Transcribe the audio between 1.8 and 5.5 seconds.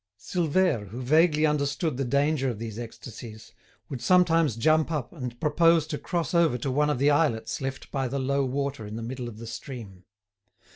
the danger of these ecstasies, would sometimes jump up and